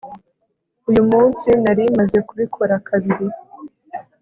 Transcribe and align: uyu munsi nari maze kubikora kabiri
uyu 0.89 1.01
munsi 1.11 1.47
nari 1.63 1.83
maze 1.97 2.17
kubikora 2.27 2.73
kabiri 2.87 3.27